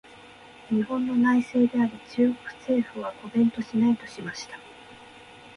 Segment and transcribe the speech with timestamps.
[0.71, 4.57] 「日本の内政であり、中国政府はコメントしない」としました。